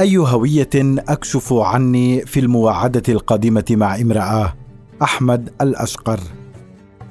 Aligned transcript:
أي 0.00 0.16
هوية 0.16 0.68
أكشف 1.08 1.52
عني 1.52 2.20
في 2.20 2.40
المواعده 2.40 3.02
القادمة 3.08 3.64
مع 3.70 4.00
امرأة؟ 4.00 4.54
أحمد 5.02 5.50
الأشقر. 5.60 6.20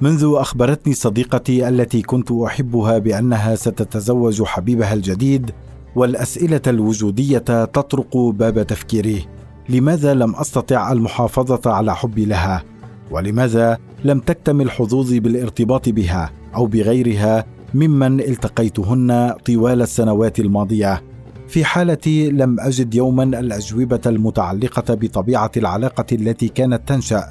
منذ 0.00 0.32
أخبرتني 0.36 0.94
صديقتي 0.94 1.68
التي 1.68 2.02
كنت 2.02 2.32
أحبها 2.32 2.98
بأنها 2.98 3.54
ستتزوج 3.54 4.42
حبيبها 4.42 4.94
الجديد 4.94 5.50
والأسئلة 5.96 6.60
الوجودية 6.66 7.38
تطرق 7.64 8.16
باب 8.16 8.66
تفكيري. 8.66 9.26
لماذا 9.68 10.14
لم 10.14 10.34
أستطع 10.34 10.92
المحافظة 10.92 11.70
على 11.72 11.96
حبي 11.96 12.24
لها؟ 12.24 12.62
ولماذا 13.10 13.78
لم 14.04 14.20
تكتمل 14.20 14.70
حظوظي 14.70 15.20
بالارتباط 15.20 15.88
بها 15.88 16.30
أو 16.54 16.66
بغيرها 16.66 17.44
ممن 17.74 18.20
التقيتهن 18.20 19.34
طوال 19.46 19.82
السنوات 19.82 20.40
الماضية؟ 20.40 21.02
في 21.48 21.64
حالتي 21.64 22.30
لم 22.30 22.60
أجد 22.60 22.94
يوما 22.94 23.22
الأجوبة 23.22 24.00
المتعلقة 24.06 24.94
بطبيعة 24.94 25.50
العلاقة 25.56 26.06
التي 26.12 26.48
كانت 26.48 26.88
تنشأ 26.88 27.24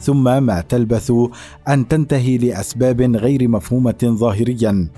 ثم 0.00 0.42
ما 0.42 0.60
تلبث 0.60 1.12
أن 1.68 1.88
تنتهي 1.88 2.38
لأسباب 2.38 3.00
غير 3.00 3.48
مفهومة 3.48 3.98
ظاهريا 4.04 4.88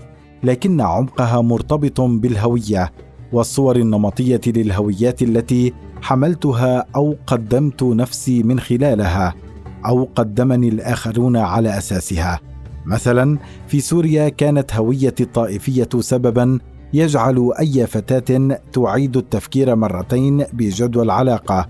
لكن 0.42 0.80
عمقها 0.80 1.40
مرتبط 1.40 2.00
بالهوية 2.00 2.92
والصور 3.32 3.76
النمطية 3.76 4.40
للهويات 4.46 5.22
التي 5.22 5.72
حملتها 6.02 6.86
أو 6.96 7.16
قدمت 7.26 7.82
نفسي 7.82 8.42
من 8.42 8.60
خلالها 8.60 9.34
أو 9.86 10.08
قدمني 10.14 10.68
الآخرون 10.68 11.36
على 11.36 11.78
أساسها. 11.78 12.40
مثلا 12.86 13.38
في 13.68 13.80
سوريا 13.80 14.28
كانت 14.28 14.74
هويه 14.74 15.14
الطائفية 15.20 15.88
سببا 16.00 16.58
يجعل 16.94 17.52
أي 17.60 17.86
فتاة 17.86 18.58
تعيد 18.72 19.16
التفكير 19.16 19.76
مرتين 19.76 20.44
بجدوى 20.52 21.02
العلاقه 21.02 21.68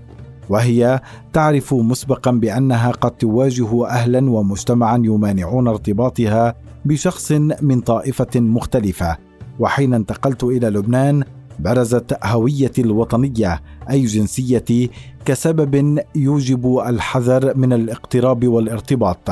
وهي 0.49 1.01
تعرف 1.33 1.73
مسبقا 1.73 2.31
بأنها 2.31 2.91
قد 2.91 3.11
تواجه 3.11 3.87
أهلا 3.87 4.31
ومجتمعا 4.31 5.01
يمانعون 5.03 5.67
ارتباطها 5.67 6.55
بشخص 6.85 7.31
من 7.61 7.81
طائفة 7.81 8.39
مختلفة. 8.39 9.17
وحين 9.59 9.93
انتقلت 9.93 10.43
إلى 10.43 10.69
لبنان 10.69 11.23
برزت 11.59 12.17
هويتي 12.23 12.81
الوطنية 12.81 13.61
أي 13.89 14.05
جنسيتي 14.05 14.89
كسبب 15.25 15.99
يوجب 16.15 16.77
الحذر 16.87 17.57
من 17.57 17.73
الاقتراب 17.73 18.47
والارتباط. 18.47 19.29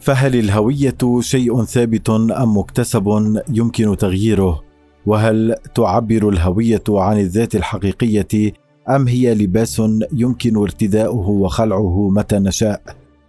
فهل 0.00 0.36
الهوية 0.36 1.20
شيء 1.20 1.64
ثابت 1.64 2.10
أم 2.10 2.58
مكتسب 2.58 3.38
يمكن 3.48 3.96
تغييره؟ 3.96 4.73
وهل 5.06 5.54
تعبر 5.74 6.28
الهوية 6.28 6.82
عن 6.88 7.18
الذات 7.18 7.54
الحقيقية 7.54 8.52
أم 8.88 9.08
هي 9.08 9.34
لباس 9.34 9.82
يمكن 10.12 10.56
ارتداؤه 10.56 11.28
وخلعه 11.28 12.08
متى 12.08 12.38
نشاء؟ 12.38 12.82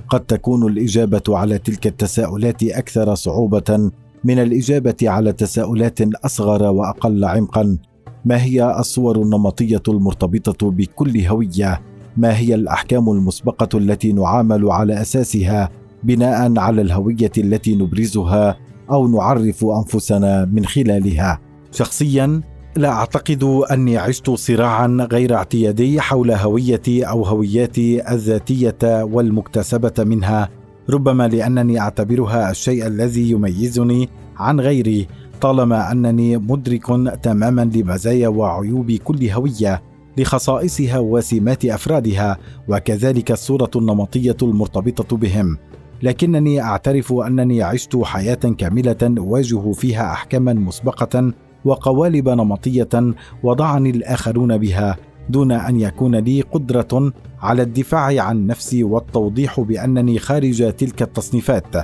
قد 0.10 0.20
تكون 0.20 0.72
الإجابة 0.72 1.24
على 1.30 1.58
تلك 1.58 1.88
التساؤلات 1.88 2.64
أكثر 2.64 3.16
صعوبة 3.16 3.92
من 4.24 4.40
الإجابة 4.40 4.96
على 5.04 5.32
تساؤلات 5.32 6.02
أصغر 6.26 6.64
وأقل 6.64 7.26
عمقا. 7.26 7.78
ما 8.26 8.44
هي 8.44 8.80
الصور 8.80 9.22
النمطية 9.22 9.84
المرتبطة 9.88 10.72
بكل 10.72 11.22
هوية؟ 11.22 11.82
ما 12.18 12.38
هي 12.38 12.56
الأحكام 12.56 13.10
المسبقة 13.10 13.78
التي 13.78 14.14
نعامل 14.14 14.72
على 14.72 15.02
أساسها 15.02 15.70
بناء 16.04 16.60
على 16.60 16.82
الهوية 16.82 17.32
التي 17.38 17.76
نبرزها 17.76 18.58
أو 18.92 19.08
نعرف 19.08 19.66
أنفسنا 19.66 20.46
من 20.46 20.66
خلالها؟ 20.66 21.45
شخصيا 21.76 22.42
لا 22.76 22.90
أعتقد 22.90 23.44
أني 23.44 23.98
عشت 23.98 24.30
صراعا 24.30 25.08
غير 25.12 25.36
اعتيادي 25.36 26.02
حول 26.02 26.32
هويتي 26.32 27.04
أو 27.04 27.24
هوياتي 27.24 28.12
الذاتية 28.12 29.04
والمكتسبة 29.04 29.94
منها 30.00 30.50
ربما 30.90 31.28
لأنني 31.28 31.80
أعتبرها 31.80 32.52
الشيء 32.52 32.88
الذي 32.88 33.32
يميزني 33.32 34.10
عن 34.38 34.60
غيري 34.60 35.08
طالما 35.42 35.92
أنني 35.92 36.38
مدرك 36.38 36.86
تماما 37.22 37.72
لمزايا 37.76 38.28
وعيوب 38.28 38.92
كل 38.92 39.30
هوية 39.30 39.82
لخصائصها 40.18 41.00
وسمات 41.00 41.66
أفرادها 41.66 42.38
وكذلك 42.68 43.32
الصورة 43.32 43.72
النمطية 43.76 44.38
المرتبطة 44.42 45.18
بهم. 45.18 45.58
لكنني 46.04 46.62
أعترف 46.62 47.14
أنني 47.14 47.64
عشت 47.64 47.96
حياة 47.96 48.34
كاملة 48.58 49.16
أواجه 49.18 49.72
فيها 49.72 50.12
احكاما 50.12 50.54
مسبقة 50.54 51.34
وقوالب 51.66 52.30
نمطية 52.30 53.14
وضعني 53.44 53.90
الآخرون 53.90 54.58
بها 54.58 54.98
دون 55.30 55.52
أن 55.52 55.80
يكون 55.80 56.16
لي 56.16 56.42
قدرة 56.42 57.14
على 57.42 57.62
الدفاع 57.62 58.22
عن 58.22 58.48
نفسي 58.48 58.84
والتوضيح 58.84 59.60
بأنني 59.60 60.20
خارج 60.20 60.74
تلك 60.74 61.02
التصنيفات. 61.02 61.76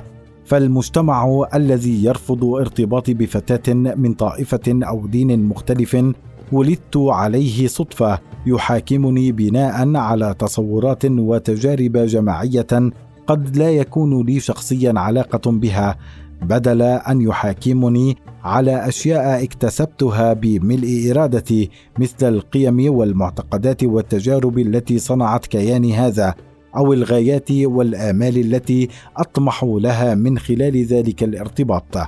فالمجتمع 0.44 1.46
الذي 1.54 2.04
يرفض 2.04 2.44
ارتباطي 2.44 3.14
بفتاة 3.14 3.74
من 3.74 4.14
طائفة 4.14 4.60
أو 4.68 5.06
دين 5.06 5.44
مختلف 5.44 5.96
ولدت 6.52 6.96
عليه 6.96 7.66
صدفة 7.66 8.18
يحاكمني 8.46 9.32
بناء 9.32 9.96
على 9.96 10.34
تصورات 10.38 11.04
وتجارب 11.04 11.96
جماعية 11.96 12.92
قد 13.26 13.56
لا 13.56 13.70
يكون 13.70 14.26
لي 14.26 14.40
شخصيا 14.40 14.92
علاقة 14.96 15.50
بها 15.50 15.96
بدل 16.42 16.82
أن 16.82 17.20
يحاكمني 17.20 18.16
على 18.44 18.88
أشياء 18.88 19.44
اكتسبتها 19.44 20.32
بملء 20.32 21.10
إرادتي 21.10 21.70
مثل 21.98 22.28
القيم 22.28 22.94
والمعتقدات 22.94 23.84
والتجارب 23.84 24.58
التي 24.58 24.98
صنعت 24.98 25.46
كياني 25.46 25.94
هذا 25.94 26.34
أو 26.76 26.92
الغايات 26.92 27.50
والآمال 27.50 28.38
التي 28.38 28.88
أطمح 29.16 29.64
لها 29.64 30.14
من 30.14 30.38
خلال 30.38 30.84
ذلك 30.84 31.22
الارتباط. 31.22 31.98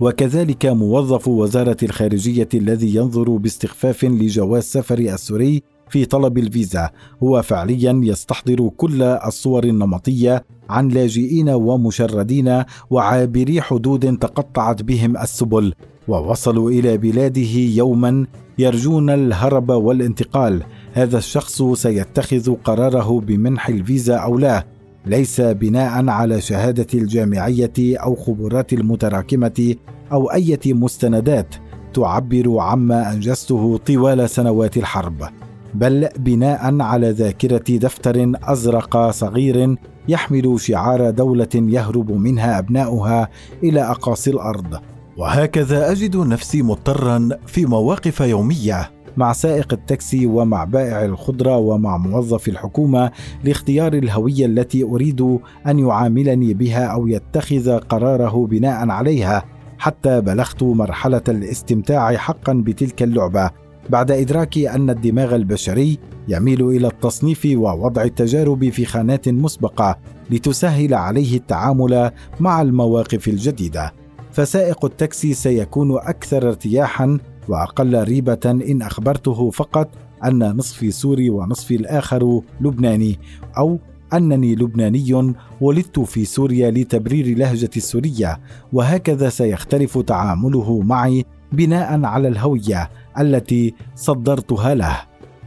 وكذلك 0.00 0.66
موظف 0.66 1.28
وزارة 1.28 1.76
الخارجية 1.82 2.48
الذي 2.54 2.94
ينظر 2.94 3.36
باستخفاف 3.36 4.04
لجواز 4.04 4.62
سفر 4.62 4.98
السوري 4.98 5.62
في 5.90 6.04
طلب 6.04 6.38
الفيزا. 6.38 6.90
هو 7.22 7.42
فعليا 7.42 8.00
يستحضر 8.04 8.70
كل 8.76 9.02
الصور 9.02 9.64
النمطية 9.64 10.44
عن 10.70 10.88
لاجئين 10.88 11.48
ومشردين 11.48 12.62
وعابري 12.90 13.60
حدود 13.60 14.18
تقطعت 14.18 14.82
بهم 14.82 15.16
السبل 15.16 15.74
ووصلوا 16.08 16.70
إلى 16.70 16.98
بلاده 16.98 17.54
يوما 17.54 18.26
يرجون 18.58 19.10
الهرب 19.10 19.70
والانتقال. 19.70 20.62
هذا 20.92 21.18
الشخص 21.18 21.62
سيتخذ 21.62 22.54
قراره 22.54 23.20
بمنح 23.20 23.68
الفيزا 23.68 24.16
أو 24.16 24.38
لا. 24.38 24.66
ليس 25.06 25.40
بناء 25.40 26.08
على 26.08 26.40
شهادة 26.40 26.86
الجامعية 26.94 27.72
أو 27.78 28.14
خبرات 28.14 28.72
المتراكمة 28.72 29.74
أو 30.12 30.26
أي 30.32 30.58
مستندات 30.66 31.54
تعبر 31.94 32.58
عما 32.58 33.12
أنجزته 33.12 33.76
طوال 33.86 34.30
سنوات 34.30 34.76
الحرب. 34.76 35.28
بل 35.74 36.08
بناء 36.18 36.80
على 36.80 37.10
ذاكرة 37.10 37.76
دفتر 37.76 38.32
أزرق 38.42 39.10
صغير 39.10 39.76
يحمل 40.08 40.60
شعار 40.60 41.10
دولة 41.10 41.48
يهرب 41.54 42.12
منها 42.12 42.58
أبناؤها 42.58 43.28
إلى 43.62 43.80
أقاصي 43.80 44.30
الأرض. 44.30 44.78
وهكذا 45.16 45.92
أجد 45.92 46.16
نفسي 46.16 46.62
مضطرا 46.62 47.28
في 47.46 47.66
مواقف 47.66 48.20
يومية 48.20 48.90
مع 49.16 49.32
سائق 49.32 49.72
التاكسي 49.72 50.26
ومع 50.26 50.64
بائع 50.64 51.04
الخضرة 51.04 51.56
ومع 51.56 51.96
موظف 51.96 52.48
الحكومة 52.48 53.10
لاختيار 53.44 53.92
الهوية 53.92 54.46
التي 54.46 54.84
أريد 54.84 55.38
أن 55.66 55.78
يعاملني 55.78 56.54
بها 56.54 56.86
أو 56.86 57.06
يتخذ 57.06 57.78
قراره 57.78 58.46
بناء 58.46 58.88
عليها 58.90 59.44
حتى 59.78 60.20
بلغت 60.20 60.62
مرحلة 60.62 61.22
الاستمتاع 61.28 62.16
حقا 62.16 62.52
بتلك 62.52 63.02
اللعبة. 63.02 63.50
بعد 63.90 64.10
ادراكي 64.10 64.70
أن 64.70 64.90
الدماغ 64.90 65.34
البشري 65.34 65.98
يميل 66.28 66.68
إلى 66.68 66.86
التصنيف 66.86 67.48
ووضع 67.54 68.02
التجارب 68.02 68.68
في 68.68 68.84
خانات 68.84 69.28
مسبقة 69.28 69.98
لتسهل 70.30 70.94
عليه 70.94 71.36
التعامل 71.36 72.10
مع 72.40 72.62
المواقف 72.62 73.28
الجديدة. 73.28 73.92
فسائق 74.32 74.84
التاكسي 74.84 75.34
سيكون 75.34 75.96
أكثر 75.96 76.48
ارتياحا 76.48 77.18
وأقل 77.48 78.02
ريبة 78.02 78.40
إن 78.44 78.82
أخبرته 78.82 79.50
فقط 79.50 79.88
أن 80.24 80.38
نصفي 80.56 80.90
سوري 80.90 81.30
ونصفي 81.30 81.76
الآخر 81.76 82.40
لبناني 82.60 83.18
أو 83.58 83.78
أنني 84.12 84.54
لبناني 84.54 85.34
ولدت 85.60 86.00
في 86.00 86.24
سوريا 86.24 86.70
لتبرير 86.70 87.38
لهجتي 87.38 87.76
السورية 87.76 88.40
وهكذا 88.72 89.28
سيختلف 89.28 89.98
تعامله 89.98 90.80
معي 90.80 91.24
بناء 91.52 92.04
على 92.04 92.28
الهوية 92.28 92.90
التي 93.18 93.74
صدرتها 93.94 94.74
له. 94.74 94.96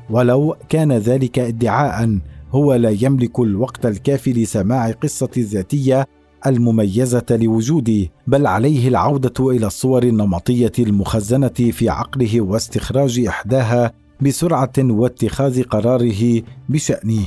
ولو 0.09 0.55
كان 0.69 0.91
ذلك 0.91 1.39
ادعاء 1.39 2.19
هو 2.51 2.73
لا 2.73 2.97
يملك 3.01 3.39
الوقت 3.39 3.85
الكافي 3.85 4.33
لسماع 4.33 4.91
قصتي 4.91 5.39
الذاتية 5.39 6.07
المميزة 6.47 7.25
لوجودي 7.31 8.11
بل 8.27 8.47
عليه 8.47 8.87
العودة 8.87 9.49
إلى 9.49 9.67
الصور 9.67 10.03
النمطية 10.03 10.71
المخزنة 10.79 11.47
في 11.47 11.89
عقله 11.89 12.41
واستخراج 12.41 13.19
إحداها 13.19 13.91
بسرعة 14.21 14.73
واتخاذ 14.79 15.63
قراره 15.63 16.41
بشاني 16.69 17.25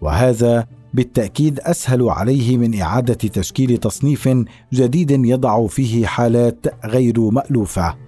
وهذا 0.00 0.66
بالتأكيد 0.94 1.60
أسهل 1.60 2.08
عليه 2.08 2.56
من 2.56 2.80
إعادة 2.80 3.14
تشكيل 3.14 3.78
تصنيف 3.78 4.28
جديد 4.72 5.10
يضع 5.10 5.66
فيه 5.66 6.06
حالات 6.06 6.66
غير 6.84 7.20
مألوفة. 7.20 8.07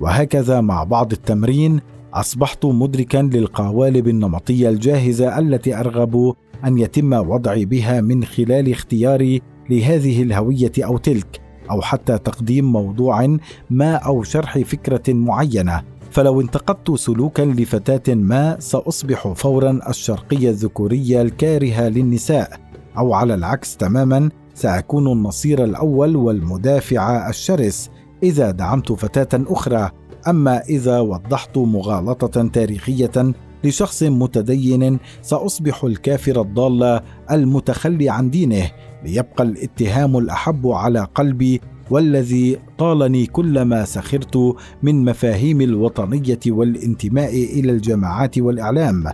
وهكذا 0.00 0.60
مع 0.60 0.84
بعض 0.84 1.12
التمرين 1.12 1.80
أصبحت 2.14 2.64
مدركا 2.64 3.18
للقوالب 3.18 4.08
النمطية 4.08 4.68
الجاهزة 4.68 5.38
التي 5.38 5.80
أرغب 5.80 6.34
أن 6.64 6.78
يتم 6.78 7.12
وضعي 7.12 7.64
بها 7.64 8.00
من 8.00 8.24
خلال 8.24 8.70
اختياري 8.70 9.42
لهذه 9.70 10.22
الهوية 10.22 10.72
أو 10.78 10.96
تلك 10.98 11.40
أو 11.70 11.80
حتى 11.82 12.18
تقديم 12.18 12.72
موضوع 12.72 13.36
ما 13.70 13.94
أو 13.94 14.22
شرح 14.22 14.58
فكرة 14.58 15.12
معينة. 15.12 15.82
فلو 16.10 16.40
انتقدت 16.40 16.90
سلوكا 16.90 17.42
لفتاة 17.42 18.14
ما 18.14 18.56
سأصبح 18.60 19.32
فورا 19.32 19.80
الشرقية 19.88 20.50
الذكورية 20.50 21.22
الكارهة 21.22 21.88
للنساء. 21.88 22.60
أو 22.98 23.14
على 23.14 23.34
العكس 23.34 23.76
تماما 23.76 24.30
سأكون 24.54 25.12
النصير 25.12 25.64
الأول 25.64 26.16
والمدافع 26.16 27.28
الشرس. 27.28 27.90
إذا 28.22 28.50
دعمت 28.50 28.92
فتاة 28.92 29.44
أخرى 29.46 29.90
أما 30.28 30.62
إذا 30.62 31.00
وضحت 31.00 31.58
مغالطة 31.58 32.48
تاريخية 32.48 33.34
لشخص 33.64 34.02
متدين 34.02 34.98
سأصبح 35.22 35.84
الكافر 35.84 36.40
الضال 36.40 37.00
المتخلي 37.30 38.10
عن 38.10 38.30
دينه 38.30 38.70
ليبقى 39.04 39.44
الاتهام 39.44 40.18
الأحب 40.18 40.66
على 40.66 41.06
قلبي 41.14 41.60
والذي 41.90 42.58
طالني 42.78 43.26
كلما 43.26 43.84
سخرت 43.84 44.54
من 44.82 45.04
مفاهيم 45.04 45.60
الوطنية 45.60 46.40
والانتماء 46.46 47.34
إلى 47.34 47.72
الجماعات 47.72 48.38
والإعلام. 48.38 49.04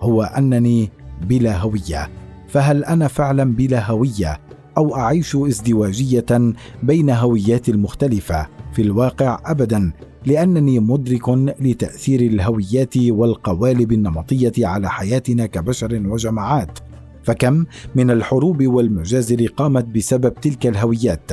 هو 0.00 0.22
أنني 0.22 0.90
بلا 1.22 1.58
هوية. 1.58 2.10
فهل 2.48 2.84
أنا 2.84 3.08
فعلا 3.08 3.54
بلا 3.54 3.90
هوية؟ 3.90 4.40
أو 4.76 4.96
أعيش 4.96 5.36
ازدواجية 5.36 6.54
بين 6.82 7.10
هويات 7.10 7.68
المختلفة 7.68 8.46
في 8.72 8.82
الواقع 8.82 9.40
ابدا 9.46 9.92
لأنني 10.26 10.78
مدرك 10.78 11.28
لتأثير 11.60 12.20
الهويات 12.20 12.96
والقوالب 12.96 13.92
النمطية 13.92 14.66
على 14.66 14.90
حياتنا 14.90 15.46
كبشر 15.46 16.02
وجماعات. 16.06 16.78
فكم 17.24 17.64
من 17.94 18.10
الحروب 18.10 18.66
والمجازر 18.66 19.46
قامت 19.46 19.84
بسبب 19.84 20.34
تلك 20.34 20.66
الهويات 20.66 21.30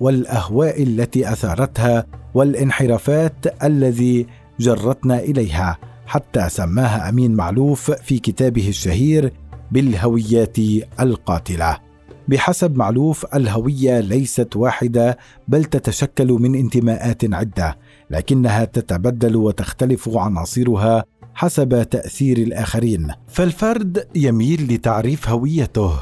والأهواء 0.00 0.82
التي 0.82 1.32
أثارتها 1.32 2.06
والانحرافات 2.34 3.64
الذي 3.64 4.26
جرتنا 4.60 5.18
إليها 5.20 5.78
حتى 6.06 6.48
سماها 6.48 7.08
أمين 7.08 7.34
معلوف 7.34 7.90
في 7.90 8.18
كتابه 8.18 8.68
الشهير 8.68 9.32
بالهويات 9.72 10.56
القاتلة. 11.00 11.87
بحسب 12.28 12.76
معلوف 12.76 13.26
الهوية 13.34 14.00
ليست 14.00 14.56
واحدة 14.56 15.18
بل 15.48 15.64
تتشكل 15.64 16.32
من 16.32 16.54
انتماءات 16.54 17.34
عدة 17.34 17.78
لكنها 18.10 18.64
تتبدل 18.64 19.36
وتختلف 19.36 20.16
عناصرها 20.16 21.04
حسب 21.34 21.88
تأثير 21.90 22.38
الآخرين. 22.38 23.08
فالفرد 23.28 24.06
يميل 24.14 24.74
لتعريف 24.74 25.28
هويته 25.28 25.92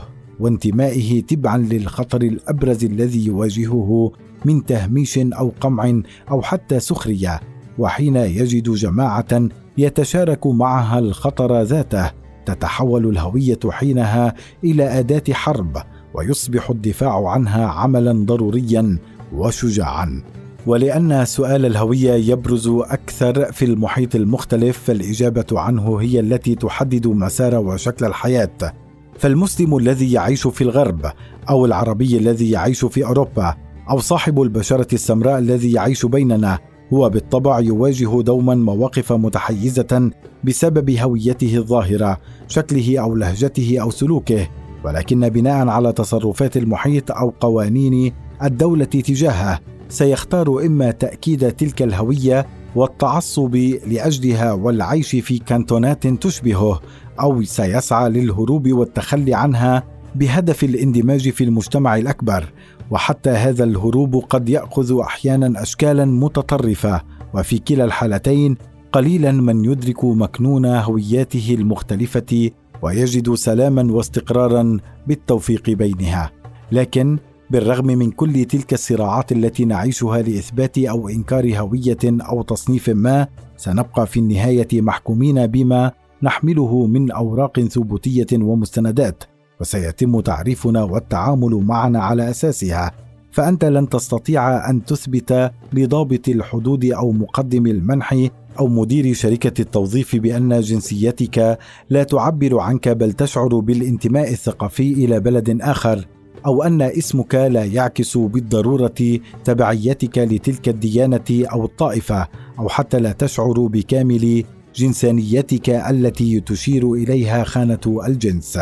وانتمائه 0.40 1.22
تبعا 1.22 1.58
للخطر 1.58 2.22
الأبرز 2.22 2.84
الذي 2.84 3.26
يواجهه 3.26 4.12
من 4.44 4.64
تهميش 4.64 5.18
أو 5.18 5.52
قمع 5.60 6.02
أو 6.30 6.42
حتى 6.42 6.80
سخرية 6.80 7.40
وحين 7.78 8.16
يجد 8.16 8.70
جماعة 8.70 9.48
يتشارك 9.78 10.46
معها 10.46 10.98
الخطر 10.98 11.62
ذاته 11.62 12.10
تتحول 12.46 13.08
الهوية 13.08 13.58
حينها 13.70 14.34
إلى 14.64 14.98
أداة 14.98 15.32
حرب 15.32 15.82
ويصبح 16.16 16.70
الدفاع 16.70 17.28
عنها 17.28 17.66
عملا 17.66 18.12
ضروريا 18.12 18.98
وشجاعا. 19.32 20.22
ولأن 20.66 21.24
سؤال 21.24 21.66
الهوية 21.66 22.12
يبرز 22.12 22.68
أكثر 22.68 23.52
في 23.52 23.64
المحيط 23.64 24.14
المختلف 24.14 24.78
فالإجابة 24.78 25.46
عنه 25.52 25.96
هي 25.96 26.20
التي 26.20 26.54
تحدد 26.54 27.06
مسار 27.06 27.54
وشكل 27.54 28.04
الحياة. 28.04 28.72
فالمسلم 29.18 29.76
الذي 29.76 30.12
يعيش 30.12 30.46
في 30.46 30.64
الغرب 30.64 31.12
أو 31.50 31.66
العربي 31.66 32.16
الذي 32.16 32.50
يعيش 32.50 32.84
في 32.84 33.04
أوروبا 33.04 33.54
أو 33.90 33.98
صاحب 33.98 34.42
البشرة 34.42 34.94
السمراء 34.94 35.38
الذي 35.38 35.72
يعيش 35.72 36.06
بيننا 36.06 36.58
هو 36.92 37.10
بالطبع 37.10 37.60
يواجه 37.60 38.22
دوما 38.22 38.54
مواقف 38.54 39.12
متحيزة 39.12 40.10
بسبب 40.44 40.90
هويته 40.90 41.56
الظاهرة 41.56 42.18
شكله 42.48 42.98
أو 42.98 43.16
لهجته 43.16 43.78
أو 43.80 43.90
سلوكه. 43.90 44.48
ولكن 44.86 45.28
بناء 45.28 45.68
على 45.68 45.92
تصرفات 45.92 46.56
المحيط 46.56 47.10
أو 47.10 47.32
قوانين 47.40 48.12
الدولة 48.42 48.84
تجاهه 48.84 49.60
سيختار 49.88 50.66
إما 50.66 50.90
تأكيد 50.90 51.52
تلك 51.52 51.82
الهوية 51.82 52.46
والتعصب 52.74 53.56
لأجلها 53.86 54.52
والعيش 54.52 55.16
في 55.16 55.38
كانتونات 55.38 56.06
تشبهه 56.06 56.80
أو 57.20 57.42
سيسعى 57.42 58.10
للهروب 58.10 58.72
والتخلي 58.72 59.34
عنها 59.34 59.82
بهدف 60.14 60.64
الاندماج 60.64 61.30
في 61.30 61.44
المجتمع 61.44 61.96
الأكبر. 61.96 62.52
وحتى 62.90 63.30
هذا 63.30 63.64
الهروب 63.64 64.16
قد 64.16 64.48
يأخذ 64.48 65.00
أحيانا 65.00 65.62
اشكالا 65.62 66.04
متطرفة 66.04 67.02
وفي 67.34 67.58
كلا 67.58 67.84
الحالتين 67.84 68.56
قليلا 68.92 69.32
من 69.32 69.64
يدرك 69.64 70.04
مكنون 70.04 70.66
هوياته 70.66 71.56
المختلفة 71.58 72.50
ويجد 72.82 73.34
سلاما 73.34 73.92
واستقرارا 73.92 74.78
بالتوفيق 75.06 75.70
بينها. 75.70 76.30
لكن 76.72 77.18
بالرغم 77.50 77.86
من 77.86 78.10
كل 78.10 78.44
تلك 78.44 78.72
الصراعات 78.72 79.32
التي 79.32 79.64
نعيشها 79.64 80.22
لإثبات 80.22 80.78
أو 80.78 81.08
إنكار 81.08 81.58
هوية 81.58 81.98
أو 82.04 82.42
تصنيف 82.42 82.90
ما 82.90 83.26
سنبقى 83.56 84.06
في 84.06 84.20
النهاية 84.20 84.68
محكومين 84.72 85.46
بما 85.46 85.92
نحمله 86.22 86.86
من 86.86 87.10
أوراق 87.10 87.60
ثبوتية 87.60 88.26
ومستندات 88.32 89.24
وسيتم 89.60 90.20
تعريفنا 90.20 90.82
والتعامل 90.82 91.54
معنا 91.54 92.02
على 92.02 92.30
أساسها. 92.30 92.92
فأنت 93.30 93.64
لن 93.64 93.88
تستطيع 93.88 94.70
أن 94.70 94.84
تثبت 94.84 95.52
لضابط 95.72 96.28
الحدود 96.28 96.84
أو 96.84 97.12
مقدم 97.12 97.66
المنح 97.66 98.28
أو 98.58 98.66
مدير 98.66 99.14
شركة 99.14 99.60
التوظيف 99.62 100.16
بأن 100.16 100.60
جنسيتك 100.60 101.58
لا 101.90 102.02
تعبر 102.02 102.58
عنك 102.58 102.88
بل 102.88 103.12
تشعر 103.12 103.58
بالانتماء 103.58 104.30
الثقافي 104.30 104.92
إلى 104.92 105.20
بلد 105.20 105.58
آخر 105.62 106.06
أو 106.46 106.62
أن 106.62 106.82
اسمك 106.82 107.34
لا 107.34 107.64
يعكس 107.64 108.18
بالضرورة 108.18 109.20
تبعيتك 109.44 110.18
لتلك 110.18 110.68
الديانة 110.68 111.24
أو 111.30 111.64
الطائفة 111.64 112.28
أو 112.58 112.68
حتى 112.68 112.98
لا 112.98 113.12
تشعر 113.12 113.66
بكامل 113.66 114.44
جنسانيتك 114.74 115.70
التي 115.70 116.40
تشير 116.40 116.92
إليها 116.92 117.44
خانة 117.44 118.00
الجنس. 118.06 118.58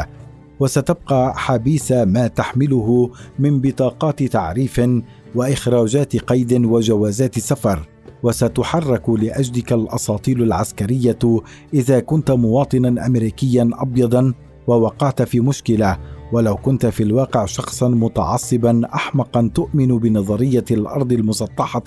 وستبقى 0.61 1.35
حبيس 1.37 1.93
ما 1.93 2.27
تحمله 2.27 3.11
من 3.39 3.61
بطاقات 3.61 4.23
تعريف 4.23 4.81
وإخراجات 5.35 6.17
قيد 6.17 6.65
وجوازات 6.65 7.39
سفر. 7.39 7.89
وستحرك 8.25 9.11
لاجلك 9.11 9.73
الأساطيل 9.73 10.43
العسكرية 10.43 11.19
إذا 11.75 12.01
كنت 12.01 12.31
مواطنا 12.31 13.07
أمريكيا 13.07 13.71
ابيضا 13.73 14.35
ووقعت 14.67 15.23
في 15.23 15.41
مشكلة 15.41 15.99
ولو 16.33 16.57
كنت 16.57 16.87
في 16.87 17.03
الواقع 17.03 17.45
شخصا 17.45 17.89
متعصبا 17.89 18.83
احمقا 18.95 19.51
تؤمن 19.55 19.99
بنظرية 19.99 20.65
الأرض 20.71 21.13
المسطحة 21.13 21.83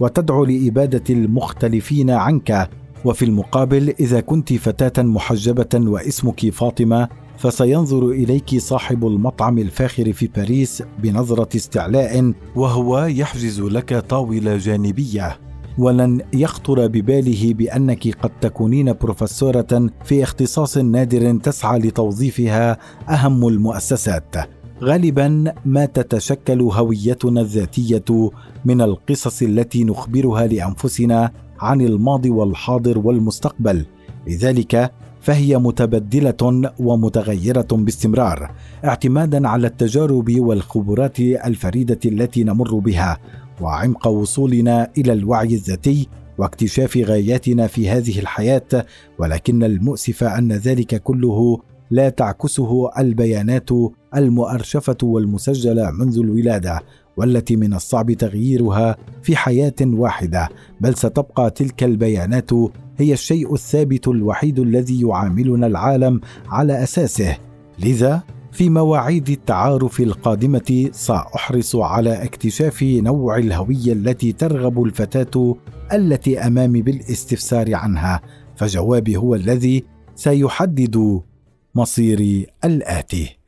وتدعو 0.00 0.44
لإبادة 0.44 1.04
المختلفين 1.10 2.10
عنك. 2.10 2.70
وفي 3.04 3.24
المقابل 3.24 3.94
إذا 4.00 4.20
كنت 4.20 4.52
فتاة 4.52 5.02
محجبة 5.02 5.90
واسمك 5.90 6.50
فاطمة 6.50 7.08
فسينظر 7.38 8.08
إليك 8.08 8.58
صاحب 8.58 9.06
المطعم 9.06 9.58
الفاخر 9.58 10.12
في 10.12 10.26
باريس 10.26 10.82
بنظرة 11.02 11.56
استعلاء 11.56 12.32
وهو 12.56 12.98
يحجز 13.04 13.60
لك 13.60 13.94
طاولة 13.94 14.56
جانبية. 14.56 15.38
ولن 15.78 16.20
يخطر 16.32 16.86
بباله 16.86 17.54
بأنك 17.54 18.08
قد 18.22 18.30
تكونين 18.40 18.92
بروفيسورة 18.92 19.90
في 20.04 20.22
اختصاص 20.22 20.78
نادر 20.78 21.38
تسعى 21.38 21.78
لتوظيفها 21.78 22.78
أهم 23.08 23.48
المؤسسات. 23.48 24.34
غالبا 24.82 25.54
ما 25.64 25.86
تتشكل 25.86 26.60
هويتنا 26.62 27.40
الذاتية 27.40 28.30
من 28.64 28.80
القصص 28.80 29.42
التي 29.42 29.84
نخبرها 29.84 30.46
لأنفسنا 30.46 31.30
عن 31.60 31.80
الماضي 31.80 32.30
والحاضر 32.30 32.98
والمستقبل. 32.98 33.86
لذلك 34.26 34.92
فهي 35.20 35.58
متبدلة 35.58 36.70
ومتغيرة 36.78 37.68
باستمرار 37.72 38.50
اعتمادا 38.84 39.48
على 39.48 39.66
التجارب 39.66 40.40
والخبرات 40.40 41.20
الفريدة 41.20 41.98
التي 42.06 42.44
نمر 42.44 42.74
بها. 42.74 43.18
وعمق 43.60 44.06
وصولنا 44.06 44.90
إلى 44.98 45.12
الوعي 45.12 45.54
الذاتي 45.54 46.08
واكتشاف 46.38 46.96
غاياتنا 46.96 47.66
في 47.66 47.90
هذه 47.90 48.18
الحياة 48.18 48.86
ولكن 49.18 49.64
المؤسف 49.64 50.24
أن 50.24 50.52
ذلك 50.52 51.02
كله 51.02 51.60
لا 51.90 52.08
تعكسه 52.08 52.90
البيانات 52.98 53.68
المؤرشفة 54.16 54.96
والمسجلة 55.02 55.90
منذ 55.90 56.18
الولادة 56.18 56.80
والتي 57.16 57.56
من 57.56 57.74
الصعب 57.74 58.12
تغييرها 58.12 58.96
في 59.22 59.36
حياة 59.36 59.74
واحدة. 59.82 60.48
بل 60.80 60.94
ستبقى 60.94 61.50
تلك 61.50 61.84
البيانات 61.84 62.50
هي 62.98 63.12
الشيء 63.12 63.54
الثابت 63.54 64.08
الوحيد 64.08 64.58
الذي 64.58 65.00
يعاملنا 65.00 65.66
العالم 65.66 66.20
على 66.48 66.82
أساسه. 66.82 67.36
لذا 67.78 68.22
في 68.54 68.70
مواعيد 68.70 69.28
التعارف 69.28 70.00
القادمة 70.00 70.90
سأحرص 70.92 71.76
على 71.76 72.24
اكتشاف 72.24 72.82
نوع 72.82 73.36
الهوية 73.36 73.92
التي 73.92 74.32
ترغب 74.32 74.82
الفتاة 74.82 75.56
التي 75.92 76.38
أمامي 76.38 76.82
بالاستفسار 76.82 77.74
عنها. 77.74 78.20
فجوابي 78.56 79.16
هو 79.16 79.34
الذي 79.34 79.84
سيحدد 80.14 81.20
مصيري 81.74 82.46
الآتي. 82.64 83.43